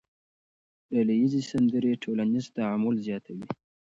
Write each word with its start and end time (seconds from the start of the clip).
ډلهییزې 0.93 1.41
سندرې 1.51 2.01
ټولنیز 2.03 2.45
تعامل 2.57 2.95
زیاتوي. 3.07 3.45